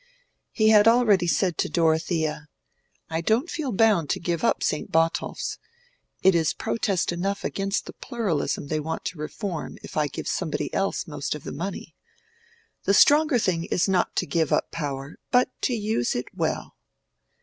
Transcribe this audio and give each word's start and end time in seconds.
He 0.51 0.69
had 0.69 0.87
already 0.87 1.27
said 1.27 1.59
to 1.59 1.69
Dorothea, 1.69 2.47
"I 3.11 3.21
don't 3.21 3.51
feel 3.51 3.71
bound 3.71 4.09
to 4.09 4.19
give 4.19 4.43
up 4.43 4.63
St. 4.63 4.91
Botolph's. 4.91 5.59
It 6.23 6.33
is 6.33 6.55
protest 6.55 7.11
enough 7.11 7.43
against 7.43 7.85
the 7.85 7.93
pluralism 7.93 8.65
they 8.65 8.79
want 8.79 9.05
to 9.05 9.19
reform 9.19 9.77
if 9.83 9.95
I 9.95 10.07
give 10.07 10.27
somebody 10.27 10.73
else 10.73 11.05
most 11.05 11.35
of 11.35 11.43
the 11.43 11.51
money. 11.51 11.93
The 12.85 12.95
stronger 12.95 13.37
thing 13.37 13.65
is 13.65 13.87
not 13.87 14.15
to 14.15 14.25
give 14.25 14.51
up 14.51 14.71
power, 14.71 15.19
but 15.29 15.49
to 15.61 15.75
use 15.75 16.15
it 16.15 16.35
well." 16.35 16.73